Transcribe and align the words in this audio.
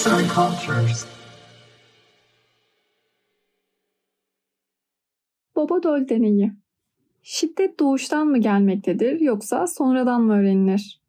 Arts 0.00 0.12
and 0.12 0.28
Cultures. 0.34 1.06
Baba 5.56 5.82
Dol 5.82 6.08
deneyi. 6.08 6.52
Şiddet 7.22 7.80
doğuştan 7.80 8.26
mı 8.26 8.38
gelmektedir 8.38 9.20
yoksa 9.20 9.66
sonradan 9.66 10.22
mı 10.22 10.32
öğrenilir? 10.32 11.00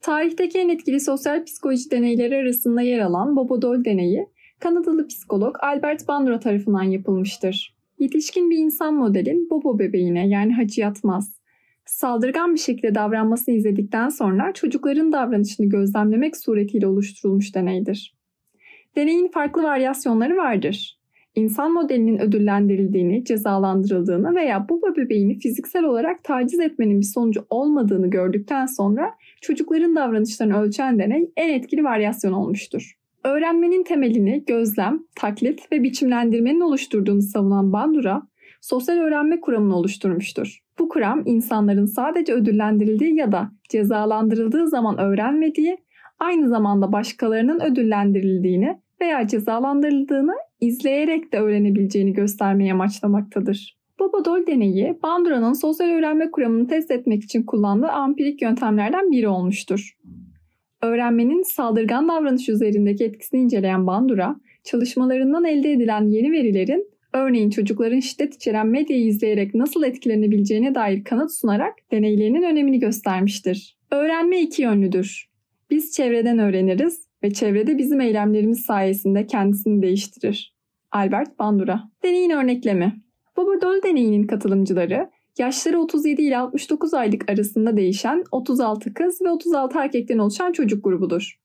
Tarihteki 0.00 0.58
en 0.58 0.68
etkili 0.68 1.00
sosyal 1.00 1.44
psikoloji 1.44 1.90
deneyleri 1.90 2.36
arasında 2.36 2.82
yer 2.82 2.98
alan 2.98 3.36
Baba 3.36 3.62
Dol 3.62 3.84
deneyi, 3.84 4.26
Kanadalı 4.60 5.06
psikolog 5.06 5.56
Albert 5.60 6.08
Bandura 6.08 6.40
tarafından 6.40 6.82
yapılmıştır. 6.82 7.76
Yetişkin 7.98 8.50
bir 8.50 8.58
insan 8.58 8.94
modelin 8.94 9.50
Bobo 9.50 9.78
bebeğine 9.78 10.28
yani 10.28 10.54
Hacı 10.54 10.80
Yatmaz, 10.80 11.41
saldırgan 11.86 12.54
bir 12.54 12.60
şekilde 12.60 12.94
davranmasını 12.94 13.54
izledikten 13.54 14.08
sonra 14.08 14.52
çocukların 14.52 15.12
davranışını 15.12 15.68
gözlemlemek 15.68 16.36
suretiyle 16.36 16.86
oluşturulmuş 16.86 17.54
deneydir. 17.54 18.14
Deneyin 18.96 19.28
farklı 19.28 19.62
varyasyonları 19.62 20.36
vardır. 20.36 20.98
İnsan 21.34 21.72
modelinin 21.72 22.18
ödüllendirildiğini, 22.18 23.24
cezalandırıldığını 23.24 24.34
veya 24.34 24.68
bu 24.68 24.82
bebeğini 24.96 25.38
fiziksel 25.38 25.84
olarak 25.84 26.24
taciz 26.24 26.60
etmenin 26.60 27.00
bir 27.00 27.06
sonucu 27.06 27.46
olmadığını 27.50 28.10
gördükten 28.10 28.66
sonra 28.66 29.14
çocukların 29.40 29.96
davranışlarını 29.96 30.60
ölçen 30.60 30.98
deney 30.98 31.30
en 31.36 31.48
etkili 31.48 31.84
varyasyon 31.84 32.32
olmuştur. 32.32 32.98
Öğrenmenin 33.24 33.84
temelini 33.84 34.44
gözlem, 34.46 35.02
taklit 35.16 35.72
ve 35.72 35.82
biçimlendirmenin 35.82 36.60
oluşturduğunu 36.60 37.22
savunan 37.22 37.72
Bandura, 37.72 38.22
sosyal 38.60 38.96
öğrenme 38.96 39.40
kuramını 39.40 39.76
oluşturmuştur. 39.76 40.61
Bu 40.78 40.88
kuram 40.88 41.22
insanların 41.26 41.86
sadece 41.86 42.32
ödüllendirildiği 42.32 43.14
ya 43.16 43.32
da 43.32 43.50
cezalandırıldığı 43.68 44.68
zaman 44.68 44.98
öğrenmediği, 44.98 45.76
aynı 46.18 46.48
zamanda 46.48 46.92
başkalarının 46.92 47.60
ödüllendirildiğini 47.60 48.78
veya 49.00 49.26
cezalandırıldığını 49.26 50.34
izleyerek 50.60 51.32
de 51.32 51.38
öğrenebileceğini 51.38 52.12
göstermeye 52.12 52.72
amaçlamaktadır. 52.72 53.78
Bobadol 54.00 54.46
deneyi, 54.46 54.98
Bandura'nın 55.02 55.52
sosyal 55.52 55.88
öğrenme 55.88 56.30
kuramını 56.30 56.68
test 56.68 56.90
etmek 56.90 57.24
için 57.24 57.42
kullandığı 57.42 57.88
ampirik 57.88 58.42
yöntemlerden 58.42 59.10
biri 59.10 59.28
olmuştur. 59.28 59.96
Öğrenmenin 60.82 61.42
saldırgan 61.42 62.08
davranış 62.08 62.48
üzerindeki 62.48 63.04
etkisini 63.04 63.40
inceleyen 63.40 63.86
Bandura, 63.86 64.36
çalışmalarından 64.64 65.44
elde 65.44 65.72
edilen 65.72 66.08
yeni 66.08 66.32
verilerin 66.32 66.91
örneğin 67.12 67.50
çocukların 67.50 68.00
şiddet 68.00 68.34
içeren 68.34 68.66
medyayı 68.66 69.06
izleyerek 69.06 69.54
nasıl 69.54 69.82
etkilenebileceğine 69.82 70.74
dair 70.74 71.04
kanıt 71.04 71.32
sunarak 71.32 71.74
deneylerinin 71.90 72.42
önemini 72.42 72.78
göstermiştir. 72.78 73.76
Öğrenme 73.90 74.40
iki 74.40 74.62
yönlüdür. 74.62 75.28
Biz 75.70 75.92
çevreden 75.92 76.38
öğreniriz 76.38 77.08
ve 77.22 77.32
çevrede 77.32 77.78
bizim 77.78 78.00
eylemlerimiz 78.00 78.60
sayesinde 78.60 79.26
kendisini 79.26 79.82
değiştirir. 79.82 80.54
Albert 80.92 81.38
Bandura 81.38 81.82
Deneyin 82.02 82.30
örneklemi 82.30 83.02
Baba 83.36 83.60
Dol 83.60 83.82
deneyinin 83.82 84.26
katılımcıları 84.26 85.10
yaşları 85.38 85.80
37 85.80 86.22
ile 86.22 86.38
69 86.38 86.94
aylık 86.94 87.30
arasında 87.30 87.76
değişen 87.76 88.24
36 88.32 88.94
kız 88.94 89.22
ve 89.22 89.30
36 89.30 89.78
erkekten 89.78 90.18
oluşan 90.18 90.52
çocuk 90.52 90.84
grubudur. 90.84 91.41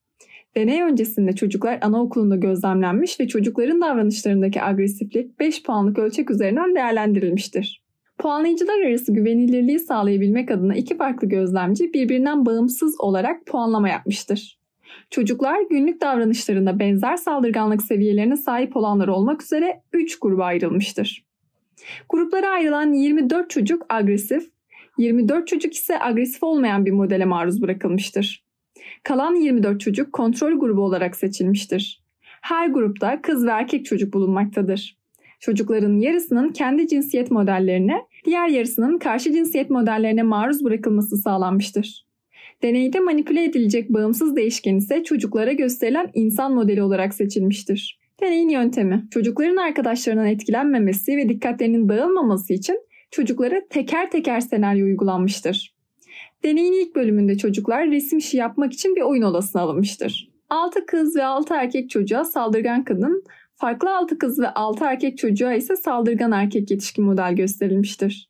Deney 0.57 0.83
öncesinde 0.83 1.33
çocuklar 1.33 1.79
anaokulunda 1.81 2.35
gözlemlenmiş 2.35 3.19
ve 3.19 3.27
çocukların 3.27 3.81
davranışlarındaki 3.81 4.63
agresiflik 4.63 5.39
5 5.39 5.63
puanlık 5.63 5.99
ölçek 5.99 6.31
üzerinden 6.31 6.75
değerlendirilmiştir. 6.75 7.83
Puanlayıcılar 8.17 8.81
arası 8.81 9.13
güvenilirliği 9.13 9.79
sağlayabilmek 9.79 10.51
adına 10.51 10.75
iki 10.75 10.97
farklı 10.97 11.29
gözlemci 11.29 11.93
birbirinden 11.93 12.45
bağımsız 12.45 13.01
olarak 13.01 13.45
puanlama 13.45 13.89
yapmıştır. 13.89 14.59
Çocuklar 15.09 15.61
günlük 15.69 16.01
davranışlarında 16.01 16.79
benzer 16.79 17.17
saldırganlık 17.17 17.81
seviyelerine 17.81 18.37
sahip 18.37 18.77
olanlar 18.77 19.07
olmak 19.07 19.43
üzere 19.43 19.81
3 19.93 20.19
gruba 20.19 20.45
ayrılmıştır. 20.45 21.25
Gruplara 22.09 22.49
ayrılan 22.49 22.93
24 22.93 23.49
çocuk 23.49 23.85
agresif, 23.89 24.49
24 24.97 25.47
çocuk 25.47 25.73
ise 25.73 25.99
agresif 25.99 26.43
olmayan 26.43 26.85
bir 26.85 26.91
modele 26.91 27.25
maruz 27.25 27.61
bırakılmıştır. 27.61 28.46
Kalan 29.03 29.35
24 29.35 29.79
çocuk 29.79 30.13
kontrol 30.13 30.59
grubu 30.59 30.81
olarak 30.81 31.15
seçilmiştir. 31.15 32.03
Her 32.41 32.67
grupta 32.67 33.21
kız 33.21 33.45
ve 33.45 33.49
erkek 33.49 33.85
çocuk 33.85 34.13
bulunmaktadır. 34.13 34.97
Çocukların 35.39 35.97
yarısının 35.97 36.49
kendi 36.49 36.87
cinsiyet 36.87 37.31
modellerine, 37.31 38.01
diğer 38.25 38.47
yarısının 38.47 38.97
karşı 38.97 39.33
cinsiyet 39.33 39.69
modellerine 39.69 40.23
maruz 40.23 40.63
bırakılması 40.63 41.17
sağlanmıştır. 41.17 42.05
Deneyde 42.63 42.99
manipüle 42.99 43.43
edilecek 43.43 43.89
bağımsız 43.89 44.35
değişken 44.35 44.75
ise 44.75 45.03
çocuklara 45.03 45.51
gösterilen 45.51 46.11
insan 46.13 46.53
modeli 46.53 46.81
olarak 46.81 47.13
seçilmiştir. 47.13 47.99
Deneyin 48.21 48.49
yöntemi, 48.49 49.05
çocukların 49.11 49.55
arkadaşlarından 49.55 50.27
etkilenmemesi 50.27 51.17
ve 51.17 51.29
dikkatlerinin 51.29 51.89
dağılmaması 51.89 52.53
için 52.53 52.79
çocuklara 53.11 53.61
teker 53.69 54.11
teker 54.11 54.39
senaryo 54.39 54.85
uygulanmıştır. 54.85 55.76
Deneyin 56.43 56.73
ilk 56.73 56.95
bölümünde 56.95 57.37
çocuklar 57.37 57.91
resim 57.91 58.19
işi 58.19 58.37
yapmak 58.37 58.73
için 58.73 58.95
bir 58.95 59.01
oyun 59.01 59.21
odasına 59.21 59.61
alınmıştır. 59.61 60.29
6 60.49 60.85
kız 60.85 61.15
ve 61.15 61.25
6 61.25 61.53
erkek 61.53 61.89
çocuğa 61.89 62.25
saldırgan 62.25 62.83
kadın, 62.83 63.23
farklı 63.55 63.95
6 63.95 64.17
kız 64.17 64.39
ve 64.39 64.49
6 64.49 64.85
erkek 64.85 65.17
çocuğa 65.17 65.53
ise 65.53 65.75
saldırgan 65.75 66.31
erkek 66.31 66.71
yetişkin 66.71 67.05
model 67.05 67.35
gösterilmiştir. 67.35 68.29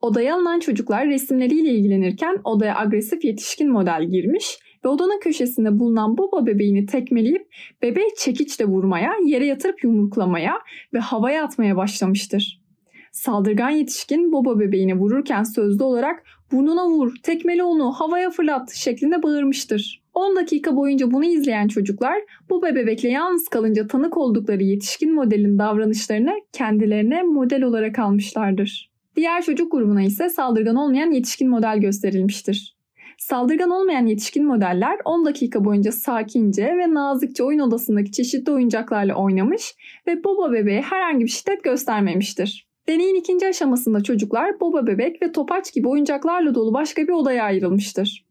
Odaya 0.00 0.34
alınan 0.34 0.60
çocuklar 0.60 1.06
resimleriyle 1.06 1.74
ilgilenirken 1.74 2.40
odaya 2.44 2.78
agresif 2.78 3.24
yetişkin 3.24 3.70
model 3.70 4.04
girmiş 4.10 4.58
ve 4.84 4.88
odanın 4.88 5.20
köşesinde 5.20 5.78
bulunan 5.78 6.18
baba 6.18 6.46
bebeğini 6.46 6.86
tekmeleyip 6.86 7.54
bebeği 7.82 8.08
çekiçle 8.18 8.64
vurmaya, 8.64 9.12
yere 9.24 9.46
yatırıp 9.46 9.84
yumruklamaya 9.84 10.54
ve 10.92 10.98
havaya 10.98 11.44
atmaya 11.44 11.76
başlamıştır. 11.76 12.67
Saldırgan 13.12 13.70
yetişkin 13.70 14.32
baba 14.32 14.60
bebeğini 14.60 14.94
vururken 14.94 15.42
sözlü 15.42 15.84
olarak 15.84 16.22
burnuna 16.52 16.88
vur, 16.88 17.14
tekmeli 17.22 17.62
onu, 17.62 17.92
havaya 17.92 18.30
fırlat 18.30 18.72
şeklinde 18.72 19.22
bağırmıştır. 19.22 20.02
10 20.14 20.36
dakika 20.36 20.76
boyunca 20.76 21.10
bunu 21.10 21.24
izleyen 21.24 21.68
çocuklar 21.68 22.18
bu 22.50 22.62
bebekle 22.62 23.08
yalnız 23.08 23.48
kalınca 23.48 23.86
tanık 23.86 24.16
oldukları 24.16 24.62
yetişkin 24.62 25.14
modelin 25.14 25.58
davranışlarını 25.58 26.32
kendilerine 26.52 27.22
model 27.22 27.62
olarak 27.62 27.98
almışlardır. 27.98 28.90
Diğer 29.16 29.42
çocuk 29.42 29.72
grubuna 29.72 30.02
ise 30.02 30.28
saldırgan 30.28 30.76
olmayan 30.76 31.10
yetişkin 31.10 31.50
model 31.50 31.78
gösterilmiştir. 31.78 32.76
Saldırgan 33.18 33.70
olmayan 33.70 34.06
yetişkin 34.06 34.46
modeller 34.46 34.98
10 35.04 35.24
dakika 35.24 35.64
boyunca 35.64 35.92
sakince 35.92 36.64
ve 36.64 36.94
nazikçe 36.94 37.44
oyun 37.44 37.58
odasındaki 37.58 38.12
çeşitli 38.12 38.52
oyuncaklarla 38.52 39.14
oynamış 39.14 39.74
ve 40.06 40.24
baba 40.24 40.52
bebeğe 40.52 40.82
herhangi 40.82 41.24
bir 41.24 41.30
şiddet 41.30 41.64
göstermemiştir. 41.64 42.67
Deneyin 42.88 43.14
ikinci 43.14 43.46
aşamasında 43.46 44.02
çocuklar 44.02 44.60
boba 44.60 44.86
bebek 44.86 45.22
ve 45.22 45.32
topaç 45.32 45.72
gibi 45.72 45.88
oyuncaklarla 45.88 46.54
dolu 46.54 46.74
başka 46.74 47.02
bir 47.02 47.12
odaya 47.12 47.44
ayrılmıştır. 47.44 48.27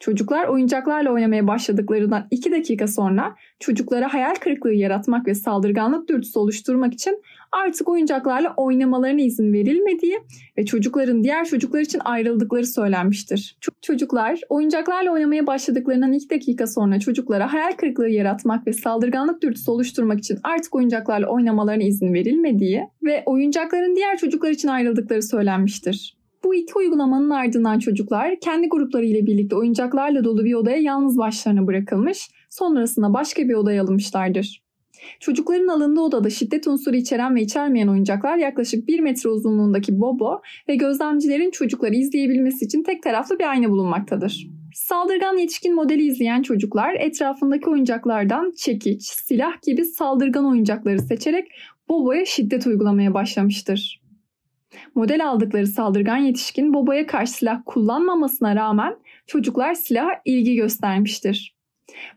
Çocuklar 0.00 0.48
oyuncaklarla 0.48 1.10
oynamaya 1.10 1.46
başladıklarından 1.46 2.26
2 2.30 2.52
dakika 2.52 2.86
sonra 2.86 3.36
çocuklara 3.60 4.14
hayal 4.14 4.34
kırıklığı 4.34 4.74
yaratmak 4.74 5.26
ve 5.26 5.34
saldırganlık 5.34 6.08
dürtüsü 6.08 6.38
oluşturmak 6.38 6.94
için 6.94 7.22
artık 7.52 7.88
oyuncaklarla 7.88 8.54
oynamalarına 8.56 9.20
izin 9.20 9.52
verilmediği 9.52 10.18
ve 10.58 10.66
çocukların 10.66 11.24
diğer 11.24 11.44
çocuklar 11.44 11.80
için 11.80 12.00
ayrıldıkları 12.04 12.66
söylenmiştir. 12.66 13.56
Çocuklar 13.82 14.40
oyuncaklarla 14.48 15.12
oynamaya 15.12 15.46
başladıklarından 15.46 16.12
2 16.12 16.30
dakika 16.30 16.66
sonra 16.66 17.00
çocuklara 17.00 17.52
hayal 17.52 17.72
kırıklığı 17.72 18.08
yaratmak 18.08 18.66
ve 18.66 18.72
saldırganlık 18.72 19.42
dürtüsü 19.42 19.70
oluşturmak 19.70 20.18
için 20.18 20.38
artık 20.42 20.74
oyuncaklarla 20.74 21.26
oynamalarına 21.26 21.82
izin 21.82 22.14
verilmediği 22.14 22.82
ve 23.02 23.22
oyuncakların 23.26 23.96
diğer 23.96 24.16
çocuklar 24.16 24.50
için 24.50 24.68
ayrıldıkları 24.68 25.22
söylenmiştir. 25.22 26.23
Bu 26.44 26.54
iki 26.54 26.74
uygulamanın 26.74 27.30
ardından 27.30 27.78
çocuklar 27.78 28.40
kendi 28.40 28.68
grupları 28.68 29.06
ile 29.06 29.26
birlikte 29.26 29.56
oyuncaklarla 29.56 30.24
dolu 30.24 30.44
bir 30.44 30.54
odaya 30.54 30.76
yalnız 30.76 31.18
başlarına 31.18 31.66
bırakılmış, 31.66 32.30
sonrasında 32.50 33.14
başka 33.14 33.48
bir 33.48 33.54
odaya 33.54 33.82
alınmışlardır. 33.82 34.64
Çocukların 35.20 35.68
alındığı 35.68 36.00
odada 36.00 36.30
şiddet 36.30 36.66
unsuru 36.66 36.96
içeren 36.96 37.34
ve 37.34 37.42
içermeyen 37.42 37.88
oyuncaklar 37.88 38.36
yaklaşık 38.36 38.88
1 38.88 39.00
metre 39.00 39.30
uzunluğundaki 39.30 40.00
bobo 40.00 40.40
ve 40.68 40.76
gözlemcilerin 40.76 41.50
çocukları 41.50 41.94
izleyebilmesi 41.94 42.64
için 42.64 42.82
tek 42.82 43.02
taraflı 43.02 43.38
bir 43.38 43.50
ayna 43.50 43.68
bulunmaktadır. 43.68 44.46
Saldırgan 44.74 45.36
yetişkin 45.36 45.74
modeli 45.74 46.06
izleyen 46.06 46.42
çocuklar 46.42 46.94
etrafındaki 46.94 47.70
oyuncaklardan 47.70 48.52
çekiç, 48.56 49.02
silah 49.02 49.62
gibi 49.62 49.84
saldırgan 49.84 50.46
oyuncakları 50.46 50.98
seçerek 50.98 51.48
Bobo'ya 51.88 52.24
şiddet 52.24 52.66
uygulamaya 52.66 53.14
başlamıştır. 53.14 54.03
Model 54.94 55.28
aldıkları 55.28 55.66
saldırgan 55.66 56.16
yetişkin 56.16 56.74
Bobo'ya 56.74 57.06
karşı 57.06 57.32
silah 57.32 57.62
kullanmamasına 57.66 58.56
rağmen 58.56 58.96
çocuklar 59.26 59.74
silaha 59.74 60.10
ilgi 60.24 60.54
göstermiştir. 60.54 61.54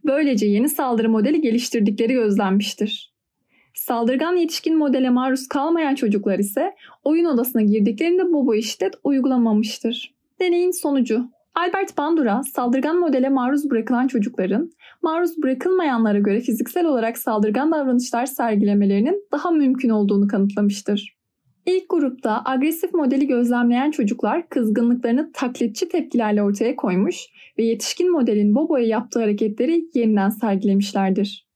Böylece 0.05 0.45
yeni 0.45 0.69
saldırı 0.69 1.09
modeli 1.09 1.41
geliştirdikleri 1.41 2.13
gözlenmiştir. 2.13 3.13
Saldırgan 3.73 4.35
yetişkin 4.35 4.77
modele 4.77 5.09
maruz 5.09 5.47
kalmayan 5.47 5.95
çocuklar 5.95 6.39
ise 6.39 6.75
oyun 7.03 7.25
odasına 7.25 7.61
girdiklerinde 7.61 8.33
Bobo'ya 8.33 8.61
şiddet 8.61 8.93
uygulamamıştır. 9.03 10.13
Deneyin 10.39 10.71
sonucu 10.71 11.29
Albert 11.55 11.97
Bandura, 11.97 12.43
saldırgan 12.43 12.99
modele 12.99 13.29
maruz 13.29 13.69
bırakılan 13.69 14.07
çocukların, 14.07 14.71
maruz 15.01 15.43
bırakılmayanlara 15.43 16.19
göre 16.19 16.39
fiziksel 16.39 16.85
olarak 16.85 17.17
saldırgan 17.17 17.71
davranışlar 17.71 18.25
sergilemelerinin 18.25 19.27
daha 19.31 19.51
mümkün 19.51 19.89
olduğunu 19.89 20.27
kanıtlamıştır. 20.27 21.16
İlk 21.67 21.89
grupta 21.89 22.41
agresif 22.45 22.93
modeli 22.93 23.27
gözlemleyen 23.27 23.91
çocuklar 23.91 24.49
kızgınlıklarını 24.49 25.31
taklitçi 25.33 25.89
tepkilerle 25.89 26.43
ortaya 26.43 26.75
koymuş 26.75 27.25
ve 27.57 27.63
yetişkin 27.63 28.11
modelin 28.11 28.55
Bobo'ya 28.55 28.85
yaptığı 28.85 29.19
hareketleri 29.19 29.85
yeniden 29.93 30.29
sergilemişlerdir. 30.29 31.47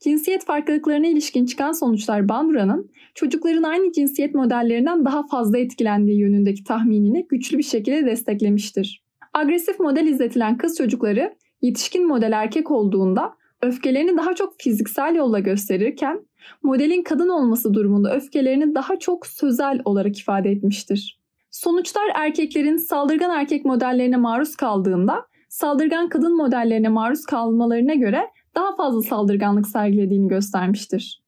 Cinsiyet 0.00 0.44
farklılıklarına 0.44 1.06
ilişkin 1.06 1.46
çıkan 1.46 1.72
sonuçlar 1.72 2.28
Bandura'nın 2.28 2.90
çocukların 3.14 3.62
aynı 3.62 3.92
cinsiyet 3.92 4.34
modellerinden 4.34 5.04
daha 5.04 5.26
fazla 5.26 5.58
etkilendiği 5.58 6.18
yönündeki 6.18 6.64
tahminini 6.64 7.26
güçlü 7.28 7.58
bir 7.58 7.62
şekilde 7.62 8.06
desteklemiştir. 8.06 9.02
Agresif 9.34 9.80
model 9.80 10.06
izletilen 10.06 10.58
kız 10.58 10.76
çocukları 10.76 11.34
yetişkin 11.62 12.08
model 12.08 12.32
erkek 12.32 12.70
olduğunda 12.70 13.34
öfkelerini 13.62 14.16
daha 14.16 14.34
çok 14.34 14.54
fiziksel 14.60 15.14
yolla 15.14 15.38
gösterirken 15.38 16.26
modelin 16.62 17.02
kadın 17.02 17.28
olması 17.28 17.74
durumunda 17.74 18.16
öfkelerini 18.16 18.74
daha 18.74 18.98
çok 18.98 19.26
sözel 19.26 19.80
olarak 19.84 20.18
ifade 20.18 20.50
etmiştir. 20.50 21.20
Sonuçlar 21.50 22.04
erkeklerin 22.14 22.76
saldırgan 22.76 23.30
erkek 23.30 23.64
modellerine 23.64 24.16
maruz 24.16 24.56
kaldığında 24.56 25.26
saldırgan 25.48 26.08
kadın 26.08 26.36
modellerine 26.36 26.88
maruz 26.88 27.24
kalmalarına 27.24 27.94
göre 27.94 28.30
daha 28.54 28.76
fazla 28.76 29.02
saldırganlık 29.02 29.66
sergilediğini 29.68 30.28
göstermiştir. 30.28 31.22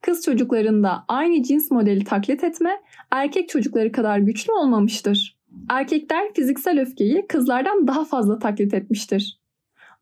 Kız 0.00 0.24
çocuklarında 0.24 1.04
aynı 1.08 1.42
cins 1.42 1.70
modeli 1.70 2.04
taklit 2.04 2.44
etme 2.44 2.70
erkek 3.10 3.48
çocukları 3.48 3.92
kadar 3.92 4.18
güçlü 4.18 4.52
olmamıştır. 4.52 5.38
Erkekler 5.70 6.34
fiziksel 6.34 6.80
öfkeyi 6.80 7.26
kızlardan 7.26 7.88
daha 7.88 8.04
fazla 8.04 8.38
taklit 8.38 8.74
etmiştir. 8.74 9.40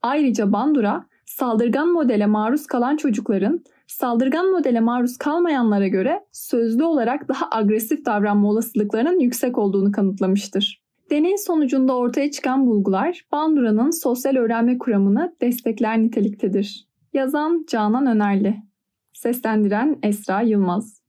Ayrıca 0.03 0.53
Bandura, 0.53 1.07
saldırgan 1.31 1.89
modele 1.89 2.27
maruz 2.27 2.67
kalan 2.67 2.97
çocukların 2.97 3.61
saldırgan 3.87 4.51
modele 4.51 4.81
maruz 4.81 5.17
kalmayanlara 5.17 5.89
göre 5.89 6.25
sözlü 6.33 6.85
olarak 6.85 7.29
daha 7.29 7.49
agresif 7.51 8.07
davranma 8.07 8.49
olasılıklarının 8.49 9.21
yüksek 9.21 9.59
olduğunu 9.59 9.93
kanıtlamıştır. 9.93 10.83
Deney 11.11 11.39
sonucunda 11.39 11.97
ortaya 11.97 12.31
çıkan 12.31 12.67
bulgular 12.67 13.27
Bandura'nın 13.33 13.91
sosyal 13.91 14.37
öğrenme 14.37 14.79
kuramını 14.79 15.35
destekler 15.41 15.99
niteliktedir. 15.99 16.87
Yazan 17.13 17.67
Canan 17.69 18.07
Önerli 18.07 18.57
Seslendiren 19.13 19.99
Esra 20.03 20.41
Yılmaz 20.41 21.00